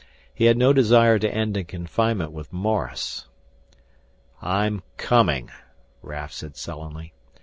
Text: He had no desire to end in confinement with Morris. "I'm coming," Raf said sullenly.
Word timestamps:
He 0.33 0.45
had 0.45 0.57
no 0.57 0.73
desire 0.73 1.19
to 1.19 1.31
end 1.31 1.55
in 1.55 1.65
confinement 1.65 2.31
with 2.31 2.51
Morris. 2.51 3.27
"I'm 4.41 4.81
coming," 4.97 5.51
Raf 6.01 6.31
said 6.33 6.57
sullenly. 6.57 7.13